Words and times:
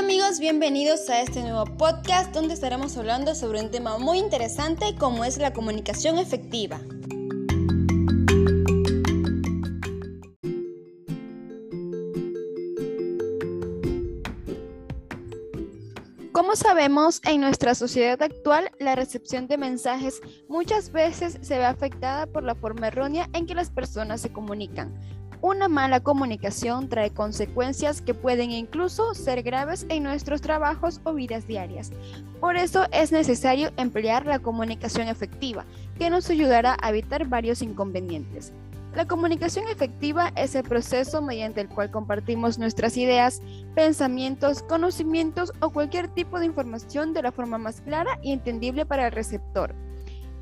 Hola 0.00 0.06
amigos, 0.14 0.40
bienvenidos 0.40 1.10
a 1.10 1.20
este 1.20 1.42
nuevo 1.42 1.66
podcast 1.76 2.34
donde 2.34 2.54
estaremos 2.54 2.96
hablando 2.96 3.34
sobre 3.34 3.60
un 3.60 3.70
tema 3.70 3.98
muy 3.98 4.16
interesante 4.16 4.94
como 4.98 5.26
es 5.26 5.36
la 5.36 5.52
comunicación 5.52 6.16
efectiva. 6.16 6.80
Como 16.32 16.56
sabemos, 16.56 17.20
en 17.26 17.42
nuestra 17.42 17.74
sociedad 17.74 18.22
actual, 18.22 18.70
la 18.78 18.94
recepción 18.94 19.48
de 19.48 19.58
mensajes 19.58 20.22
muchas 20.48 20.92
veces 20.92 21.36
se 21.42 21.58
ve 21.58 21.66
afectada 21.66 22.26
por 22.26 22.42
la 22.42 22.54
forma 22.54 22.88
errónea 22.88 23.28
en 23.34 23.46
que 23.46 23.54
las 23.54 23.68
personas 23.68 24.22
se 24.22 24.32
comunican. 24.32 24.94
Una 25.42 25.68
mala 25.68 26.00
comunicación 26.00 26.90
trae 26.90 27.12
consecuencias 27.12 28.02
que 28.02 28.12
pueden 28.12 28.50
incluso 28.50 29.14
ser 29.14 29.42
graves 29.42 29.86
en 29.88 30.02
nuestros 30.02 30.42
trabajos 30.42 31.00
o 31.04 31.14
vidas 31.14 31.46
diarias. 31.46 31.92
Por 32.40 32.58
eso 32.58 32.84
es 32.92 33.10
necesario 33.10 33.70
emplear 33.78 34.26
la 34.26 34.40
comunicación 34.40 35.08
efectiva, 35.08 35.64
que 35.98 36.10
nos 36.10 36.28
ayudará 36.28 36.76
a 36.82 36.90
evitar 36.90 37.26
varios 37.26 37.62
inconvenientes. 37.62 38.52
La 38.94 39.06
comunicación 39.06 39.66
efectiva 39.68 40.30
es 40.36 40.54
el 40.54 40.64
proceso 40.64 41.22
mediante 41.22 41.62
el 41.62 41.70
cual 41.70 41.90
compartimos 41.90 42.58
nuestras 42.58 42.98
ideas, 42.98 43.40
pensamientos, 43.74 44.62
conocimientos 44.62 45.54
o 45.60 45.70
cualquier 45.70 46.08
tipo 46.08 46.38
de 46.38 46.46
información 46.46 47.14
de 47.14 47.22
la 47.22 47.32
forma 47.32 47.56
más 47.56 47.80
clara 47.80 48.18
y 48.22 48.32
entendible 48.32 48.84
para 48.84 49.06
el 49.06 49.12
receptor. 49.12 49.74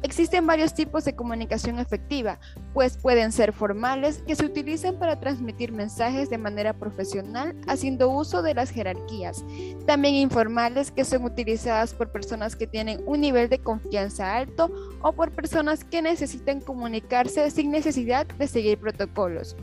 Existen 0.03 0.47
varios 0.47 0.75
tipos 0.75 1.05
de 1.05 1.17
comunicación 1.17 1.79
efectiva, 1.81 2.39
pues 2.73 2.97
pueden 2.97 3.33
ser 3.33 3.53
formales, 3.53 4.23
que 4.27 4.37
se 4.37 4.45
utilizan 4.45 4.99
para 4.99 5.19
transmitir 5.19 5.73
mensajes 5.73 6.31
de 6.31 6.39
manera 6.39 6.73
profesional 6.73 7.57
haciendo 7.67 8.09
uso 8.09 8.43
de 8.43 8.55
las 8.55 8.71
jerarquías. 8.71 9.45
También 9.87 10.15
informales, 10.15 10.93
que 10.93 11.05
son 11.05 11.25
utilizadas 11.25 11.95
por 11.95 12.13
personas 12.13 12.55
que 12.55 12.69
tienen 12.69 13.01
un 13.07 13.21
nivel 13.21 13.49
de 13.49 13.59
confianza 13.59 14.37
alto 14.37 14.71
o 15.03 15.13
por 15.13 15.33
personas 15.33 15.83
que 15.85 16.01
necesitan 16.01 16.61
comunicarse 16.61 17.51
sin 17.51 17.71
necesidad 17.71 18.27
de 18.27 18.47
seguir 18.47 18.79
protocolos. 18.79 19.57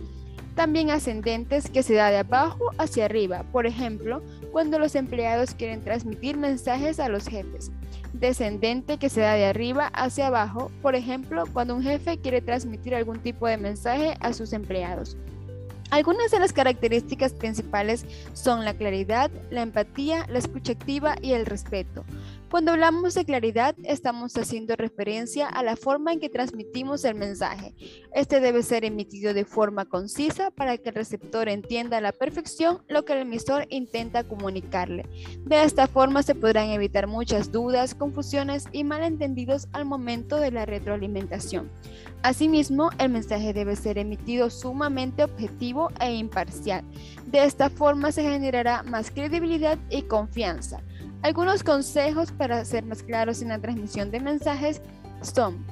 También 0.55 0.89
ascendentes 0.89 1.69
que 1.69 1.83
se 1.83 1.93
da 1.93 2.09
de 2.09 2.17
abajo 2.17 2.71
hacia 2.77 3.05
arriba, 3.05 3.43
por 3.51 3.65
ejemplo, 3.65 4.23
cuando 4.51 4.79
los 4.79 4.95
empleados 4.95 5.53
quieren 5.53 5.81
transmitir 5.81 6.37
mensajes 6.37 6.99
a 6.99 7.09
los 7.09 7.27
jefes 7.27 7.71
descendente 8.19 8.97
que 8.97 9.09
se 9.09 9.21
da 9.21 9.33
de 9.33 9.45
arriba 9.45 9.87
hacia 9.87 10.27
abajo, 10.27 10.71
por 10.81 10.95
ejemplo, 10.95 11.43
cuando 11.51 11.75
un 11.75 11.83
jefe 11.83 12.17
quiere 12.17 12.41
transmitir 12.41 12.95
algún 12.95 13.19
tipo 13.19 13.47
de 13.47 13.57
mensaje 13.57 14.15
a 14.19 14.33
sus 14.33 14.53
empleados. 14.53 15.17
Algunas 15.91 16.31
de 16.31 16.39
las 16.39 16.51
características 16.51 17.33
principales 17.33 18.05
son 18.33 18.65
la 18.65 18.73
claridad, 18.73 19.29
la 19.51 19.61
empatía, 19.61 20.25
la 20.29 20.39
escucha 20.39 20.73
activa 20.73 21.15
y 21.21 21.33
el 21.33 21.45
respeto. 21.45 22.03
Cuando 22.49 22.71
hablamos 22.71 23.15
de 23.15 23.25
claridad, 23.25 23.75
estamos 23.83 24.37
haciendo 24.37 24.75
referencia 24.75 25.47
a 25.47 25.63
la 25.63 25.75
forma 25.75 26.13
en 26.13 26.19
que 26.19 26.29
transmitimos 26.29 27.03
el 27.03 27.15
mensaje. 27.15 27.73
Este 28.13 28.39
debe 28.39 28.61
ser 28.61 28.85
emitido 28.85 29.33
de 29.33 29.45
forma 29.45 29.85
concisa 29.85 30.51
para 30.51 30.77
que 30.77 30.89
el 30.89 30.95
receptor 30.95 31.49
entienda 31.49 31.97
a 31.97 32.01
la 32.01 32.11
perfección 32.11 32.83
lo 32.87 33.03
que 33.03 33.13
el 33.13 33.19
emisor 33.19 33.65
intenta 33.69 34.23
comunicarle. 34.23 35.05
De 35.43 35.63
esta 35.63 35.87
forma 35.87 36.21
se 36.21 36.35
podrán 36.35 36.69
evitar 36.69 37.07
muchas 37.07 37.51
dudas, 37.51 37.95
confusiones 37.95 38.65
y 38.71 38.83
malentendidos 38.83 39.67
al 39.73 39.85
momento 39.85 40.37
de 40.37 40.51
la 40.51 40.65
retroalimentación. 40.65 41.69
Asimismo, 42.21 42.91
el 42.99 43.09
mensaje 43.09 43.53
debe 43.53 43.75
ser 43.75 43.97
emitido 43.97 44.49
sumamente 44.49 45.23
objetivo 45.23 45.91
e 45.99 46.13
imparcial. 46.13 46.83
De 47.25 47.43
esta 47.43 47.69
forma 47.69 48.11
se 48.11 48.23
generará 48.23 48.83
más 48.83 49.09
credibilidad 49.09 49.77
y 49.89 50.03
confianza. 50.03 50.81
Algunos 51.25 51.63
consejos 51.63 52.31
para 52.31 52.63
ser 52.65 52.85
más 52.85 53.01
claros 53.01 53.41
en 53.41 53.49
la 53.49 53.57
transmisión 53.57 54.11
de 54.11 54.19
mensajes 54.19 54.79
son 55.23 55.65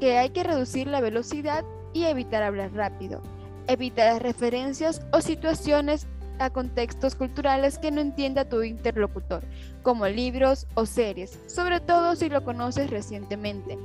que 0.00 0.18
hay 0.18 0.30
que 0.30 0.42
reducir 0.42 0.88
la 0.88 1.00
velocidad 1.00 1.64
y 1.92 2.06
evitar 2.06 2.42
hablar 2.42 2.72
rápido, 2.72 3.22
evitar 3.68 4.20
referencias 4.20 5.00
o 5.12 5.20
situaciones 5.20 6.08
a 6.40 6.50
contextos 6.50 7.14
culturales 7.14 7.78
que 7.78 7.92
no 7.92 8.00
entienda 8.00 8.48
tu 8.48 8.64
interlocutor, 8.64 9.44
como 9.84 10.08
libros 10.08 10.66
o 10.74 10.84
series, 10.84 11.38
sobre 11.46 11.78
todo 11.78 12.16
si 12.16 12.28
lo 12.28 12.42
conoces 12.42 12.90
recientemente. 12.90 13.78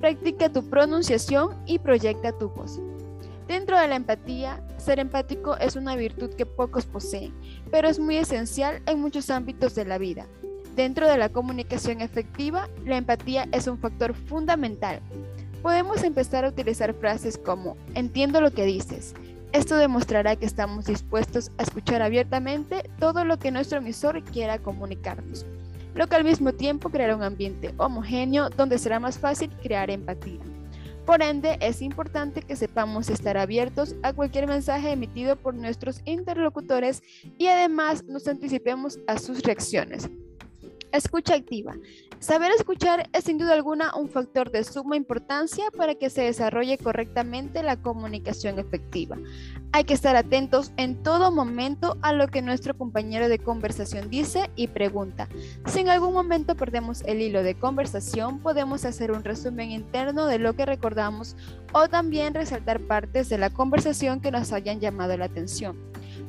Practica 0.00 0.52
tu 0.52 0.68
pronunciación 0.68 1.56
y 1.64 1.78
proyecta 1.78 2.36
tu 2.36 2.50
voz. 2.50 2.78
Dentro 3.46 3.80
de 3.80 3.88
la 3.88 3.96
empatía, 3.96 4.62
ser 4.76 4.98
empático 4.98 5.56
es 5.56 5.76
una 5.76 5.96
virtud 5.96 6.34
que 6.34 6.44
pocos 6.44 6.84
poseen, 6.84 7.32
pero 7.70 7.88
es 7.88 7.98
muy 7.98 8.18
esencial 8.18 8.82
en 8.84 9.00
muchos 9.00 9.30
ámbitos 9.30 9.74
de 9.74 9.86
la 9.86 9.96
vida. 9.96 10.26
Dentro 10.78 11.08
de 11.08 11.18
la 11.18 11.28
comunicación 11.28 12.02
efectiva, 12.02 12.68
la 12.86 12.98
empatía 12.98 13.48
es 13.50 13.66
un 13.66 13.78
factor 13.78 14.14
fundamental. 14.14 15.00
Podemos 15.60 16.04
empezar 16.04 16.44
a 16.44 16.50
utilizar 16.50 16.94
frases 16.94 17.36
como 17.36 17.76
entiendo 17.96 18.40
lo 18.40 18.52
que 18.52 18.64
dices. 18.64 19.12
Esto 19.50 19.76
demostrará 19.76 20.36
que 20.36 20.46
estamos 20.46 20.86
dispuestos 20.86 21.50
a 21.58 21.64
escuchar 21.64 22.00
abiertamente 22.00 22.88
todo 23.00 23.24
lo 23.24 23.40
que 23.40 23.50
nuestro 23.50 23.78
emisor 23.78 24.22
quiera 24.22 24.60
comunicarnos, 24.60 25.44
lo 25.96 26.06
que 26.06 26.14
al 26.14 26.22
mismo 26.22 26.52
tiempo 26.52 26.90
creará 26.90 27.16
un 27.16 27.24
ambiente 27.24 27.74
homogéneo 27.76 28.48
donde 28.48 28.78
será 28.78 29.00
más 29.00 29.18
fácil 29.18 29.50
crear 29.60 29.90
empatía. 29.90 30.38
Por 31.04 31.22
ende, 31.22 31.58
es 31.60 31.82
importante 31.82 32.42
que 32.42 32.54
sepamos 32.54 33.10
estar 33.10 33.36
abiertos 33.36 33.96
a 34.04 34.12
cualquier 34.12 34.46
mensaje 34.46 34.92
emitido 34.92 35.34
por 35.34 35.54
nuestros 35.54 36.02
interlocutores 36.04 37.02
y 37.36 37.48
además 37.48 38.04
nos 38.04 38.28
anticipemos 38.28 39.00
a 39.08 39.18
sus 39.18 39.42
reacciones. 39.42 40.08
Escucha 40.92 41.34
activa. 41.34 41.74
Saber 42.18 42.50
escuchar 42.50 43.08
es 43.12 43.24
sin 43.24 43.38
duda 43.38 43.52
alguna 43.52 43.94
un 43.94 44.08
factor 44.08 44.50
de 44.50 44.64
suma 44.64 44.96
importancia 44.96 45.70
para 45.70 45.94
que 45.94 46.10
se 46.10 46.22
desarrolle 46.22 46.78
correctamente 46.78 47.62
la 47.62 47.76
comunicación 47.76 48.58
efectiva. 48.58 49.16
Hay 49.72 49.84
que 49.84 49.94
estar 49.94 50.16
atentos 50.16 50.72
en 50.76 51.02
todo 51.02 51.30
momento 51.30 51.96
a 52.02 52.12
lo 52.12 52.26
que 52.28 52.42
nuestro 52.42 52.76
compañero 52.76 53.28
de 53.28 53.38
conversación 53.38 54.08
dice 54.08 54.50
y 54.56 54.68
pregunta. 54.68 55.28
Si 55.66 55.80
en 55.80 55.90
algún 55.90 56.12
momento 56.12 56.56
perdemos 56.56 57.02
el 57.02 57.20
hilo 57.20 57.42
de 57.42 57.54
conversación, 57.54 58.40
podemos 58.40 58.84
hacer 58.84 59.12
un 59.12 59.22
resumen 59.22 59.70
interno 59.70 60.26
de 60.26 60.38
lo 60.38 60.54
que 60.54 60.66
recordamos 60.66 61.36
o 61.72 61.88
también 61.88 62.34
resaltar 62.34 62.80
partes 62.80 63.28
de 63.28 63.38
la 63.38 63.50
conversación 63.50 64.20
que 64.20 64.30
nos 64.30 64.52
hayan 64.52 64.80
llamado 64.80 65.16
la 65.16 65.26
atención. 65.26 65.76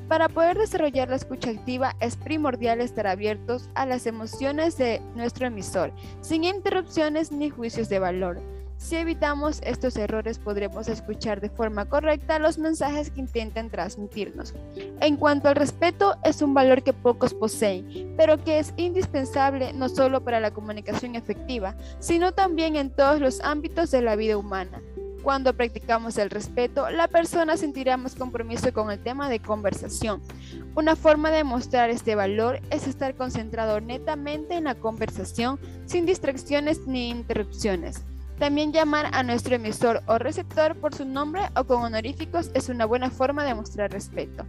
Para 0.08 0.30
poder 0.30 0.58
desarrollar 0.58 1.10
la 1.10 1.16
escucha 1.16 1.50
activa 1.50 1.96
es 2.00 2.16
primordial 2.16 2.82
estar 2.82 3.08
abiertos 3.08 3.70
a 3.76 3.86
las 3.86 4.06
emociones 4.06 4.78
de 4.78 5.02
nuestro 5.16 5.48
emisor, 5.48 5.92
sin 6.22 6.44
interrupciones 6.44 7.32
ni 7.32 7.50
juicios 7.50 7.90
de 7.90 8.00
valor. 8.00 8.42
Si 8.80 8.96
evitamos 8.96 9.60
estos 9.66 9.98
errores 9.98 10.40
podremos 10.40 10.88
escuchar 10.88 11.42
de 11.42 11.50
forma 11.50 11.90
correcta 11.90 12.40
los 12.40 12.58
mensajes 12.58 13.12
que 13.12 13.20
intentan 13.20 13.70
transmitirnos. 13.70 14.56
En 15.02 15.18
cuanto 15.18 15.50
al 15.50 15.58
respeto, 15.58 16.16
es 16.24 16.42
un 16.42 16.54
valor 16.54 16.82
que 16.82 16.94
pocos 16.94 17.34
poseen, 17.34 18.14
pero 18.16 18.42
que 18.42 18.58
es 18.58 18.74
indispensable 18.78 19.74
no 19.74 19.90
solo 19.90 20.24
para 20.24 20.40
la 20.40 20.52
comunicación 20.52 21.16
efectiva, 21.16 21.76
sino 22.00 22.32
también 22.32 22.78
en 22.78 22.90
todos 22.90 23.20
los 23.20 23.42
ámbitos 23.42 23.92
de 23.92 24.02
la 24.02 24.16
vida 24.16 24.38
humana. 24.38 24.82
Cuando 25.24 25.54
practicamos 25.54 26.18
el 26.18 26.30
respeto, 26.30 26.90
la 26.90 27.10
persona 27.10 27.58
sentirá 27.58 27.98
más 27.98 28.16
compromiso 28.16 28.72
con 28.72 28.90
el 28.90 29.04
tema 29.04 29.30
de 29.30 29.40
conversación. 29.40 30.22
Una 30.76 30.96
forma 30.96 31.30
de 31.30 31.44
mostrar 31.44 31.90
este 31.90 32.16
valor 32.16 32.62
es 32.70 32.88
estar 32.88 33.16
concentrado 33.16 33.82
netamente 33.82 34.56
en 34.56 34.64
la 34.64 34.76
conversación 34.76 35.60
sin 35.86 36.06
distracciones 36.06 36.88
ni 36.88 37.10
interrupciones. 37.10 38.06
También 38.40 38.72
llamar 38.72 39.10
a 39.12 39.22
nuestro 39.24 39.56
emisor 39.56 40.02
o 40.08 40.18
receptor 40.18 40.74
por 40.78 40.96
su 40.96 41.04
nombre 41.04 41.42
o 41.58 41.66
con 41.66 41.84
honoríficos 41.84 42.52
es 42.54 42.70
una 42.70 42.86
buena 42.86 43.10
forma 43.10 43.44
de 43.44 43.54
mostrar 43.54 43.92
respeto. 43.92 44.46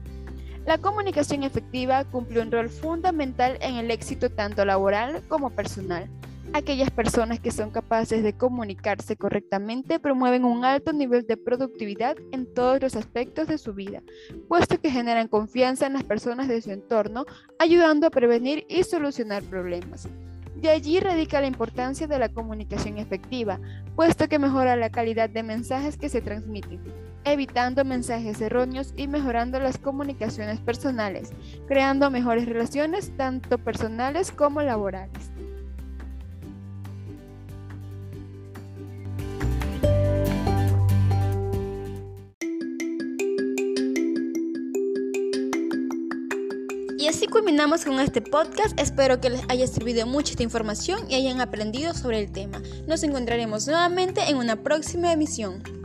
La 0.67 0.79
comunicación 0.79 1.43
efectiva 1.43 2.05
cumple 2.05 2.41
un 2.41 2.53
rol 2.53 2.69
fundamental 2.69 3.59
en 3.61 3.75
el 3.75 3.91
éxito 3.91 4.31
tanto 4.31 4.65
laboral 4.65 5.23
como 5.27 5.51
personal. 5.51 6.09
Aquellas 6.53 6.91
personas 6.91 7.39
que 7.39 7.53
son 7.53 7.71
capaces 7.71 8.25
de 8.25 8.33
comunicarse 8.33 9.17
correctamente 9.17 10.01
promueven 10.01 10.45
un 10.45 10.65
alto 10.65 10.93
nivel 10.93 11.25
de 11.25 11.37
productividad 11.37 12.17
en 12.33 12.53
todos 12.53 12.83
los 12.83 12.97
aspectos 12.97 13.47
de 13.47 13.57
su 13.57 13.73
vida, 13.73 14.03
puesto 14.49 14.81
que 14.81 14.91
generan 14.91 15.29
confianza 15.29 15.87
en 15.87 15.93
las 15.93 16.03
personas 16.03 16.49
de 16.49 16.61
su 16.61 16.73
entorno, 16.73 17.25
ayudando 17.61 18.09
a 18.09 18.11
prevenir 18.11 18.67
y 18.69 18.83
solucionar 18.83 19.45
problemas. 19.45 20.09
De 20.57 20.71
allí 20.71 20.99
radica 20.99 21.41
la 21.41 21.47
importancia 21.47 22.09
de 22.09 22.19
la 22.19 22.29
comunicación 22.29 22.99
efectiva, 22.99 23.61
puesto 23.95 24.29
que 24.29 24.41
mejora 24.41 24.75
la 24.75 24.91
calidad 24.91 25.31
de 25.31 25.45
mensajes 25.45 25.97
que 25.97 26.09
se 26.09 26.21
transmiten, 26.21 26.83
evitando 27.25 27.85
mensajes 27.85 28.41
erróneos 28.41 28.93
y 28.97 29.07
mejorando 29.07 29.61
las 29.61 29.79
comunicaciones 29.79 30.61
personales, 30.61 31.33
creando 31.69 32.11
mejores 32.11 32.47
relaciones 32.47 33.17
tanto 33.17 33.57
personales 33.57 34.33
como 34.33 34.63
laborales. 34.63 35.30
Así 47.11 47.27
culminamos 47.27 47.85
con 47.85 47.99
este 47.99 48.23
podcast. 48.23 48.79
Espero 48.79 49.21
que 49.21 49.31
les 49.31 49.43
haya 49.49 49.67
servido 49.67 50.07
mucho 50.07 50.31
esta 50.31 50.45
información 50.45 51.11
y 51.11 51.17
hayan 51.17 51.41
aprendido 51.41 51.93
sobre 51.93 52.21
el 52.21 52.31
tema. 52.31 52.63
Nos 52.87 53.03
encontraremos 53.03 53.67
nuevamente 53.67 54.21
en 54.29 54.37
una 54.37 54.63
próxima 54.63 55.13
emisión. 55.13 55.80